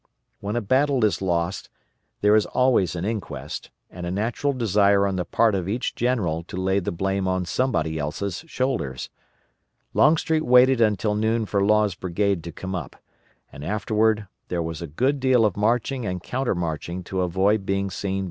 When 0.39 0.55
a 0.55 0.61
battle 0.61 1.05
is 1.05 1.21
lost 1.21 1.69
there 2.21 2.35
is 2.35 2.47
always 2.47 2.95
an 2.95 3.05
inquest, 3.05 3.69
and 3.91 4.03
a 4.03 4.09
natural 4.09 4.51
desire 4.51 5.05
on 5.05 5.15
the 5.15 5.25
part 5.25 5.53
of 5.53 5.69
each 5.69 5.93
general 5.93 6.41
to 6.45 6.57
lay 6.57 6.79
the 6.79 6.91
blame 6.91 7.27
on 7.27 7.45
somebody 7.45 7.99
else's 7.99 8.43
shoulders. 8.47 9.11
Longstreet 9.93 10.43
waited 10.43 10.81
until 10.81 11.13
noon 11.13 11.45
for 11.45 11.63
Law's 11.63 11.93
brigade 11.93 12.43
to 12.45 12.51
come 12.51 12.73
up, 12.73 12.95
and 13.51 13.63
afterward 13.63 14.25
there 14.47 14.63
was 14.63 14.81
a 14.81 14.87
good 14.87 15.19
deal 15.19 15.45
of 15.45 15.55
marching 15.55 16.03
and 16.03 16.23
countermarching 16.23 17.03
to 17.03 17.21
avoid 17.21 17.63
being 17.63 17.91
seen 17.91 18.11
by 18.11 18.11
our 18.11 18.15
troops. 18.15 18.19